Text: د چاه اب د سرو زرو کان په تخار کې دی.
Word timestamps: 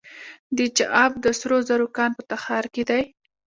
د 0.57 0.59
چاه 0.77 0.91
اب 1.03 1.11
د 1.23 1.25
سرو 1.39 1.57
زرو 1.67 1.87
کان 1.97 2.11
په 2.17 2.23
تخار 2.31 2.65
کې 2.73 2.83
دی. 2.89 3.01